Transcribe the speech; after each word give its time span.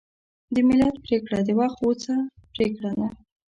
د 0.53 0.55
ملت 0.67 0.95
پرېکړه 1.05 1.39
د 1.47 1.49
وخت 1.59 1.77
غوڅه 1.83 2.15
پرېکړه 2.53 2.91
ده. 2.99 3.07